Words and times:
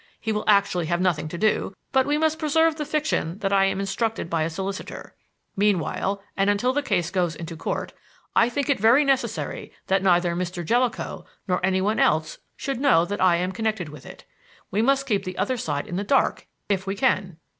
He 0.19 0.31
will 0.31 0.45
actually 0.47 0.87
have 0.87 0.99
nothing 0.99 1.27
to 1.27 1.37
do, 1.37 1.75
but 1.91 2.07
we 2.07 2.17
must 2.17 2.39
preserve 2.39 2.75
the 2.77 2.85
fiction 2.87 3.37
that 3.37 3.53
I 3.53 3.65
am 3.65 3.79
instructed 3.79 4.31
by 4.31 4.41
a 4.41 4.49
solicitor. 4.49 5.13
Meanwhile, 5.55 6.23
and 6.35 6.49
until 6.49 6.73
the 6.73 6.81
case 6.81 7.11
goes 7.11 7.35
into 7.35 7.55
court, 7.55 7.93
I 8.35 8.49
think 8.49 8.67
it 8.67 8.79
very 8.79 9.05
necessary 9.05 9.71
that 9.85 10.01
neither 10.01 10.35
Mr. 10.35 10.65
Jellicoe 10.65 11.25
nor 11.47 11.63
anyone 11.63 11.99
else 11.99 12.39
should 12.57 12.79
know 12.81 13.05
that 13.05 13.21
I 13.21 13.35
am 13.35 13.51
connected 13.51 13.89
with 13.89 14.07
it. 14.07 14.25
We 14.71 14.81
must 14.81 15.05
keep 15.05 15.23
the 15.23 15.37
other 15.37 15.55
side 15.55 15.85
in 15.85 15.97
the 15.97 16.03
dark, 16.03 16.47
if 16.67 16.87
we 16.87 16.95
can." 16.95 17.37